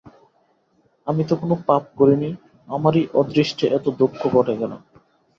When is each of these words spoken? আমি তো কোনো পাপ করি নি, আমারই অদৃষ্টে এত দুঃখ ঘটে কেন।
আমি 1.07 1.21
তো 1.29 1.33
কোনো 1.41 1.55
পাপ 1.67 1.83
করি 1.99 2.15
নি, 2.21 2.29
আমারই 2.67 3.03
অদৃষ্টে 3.19 3.65
এত 3.77 3.85
দুঃখ 3.99 4.19
ঘটে 4.35 4.53
কেন। 4.59 4.73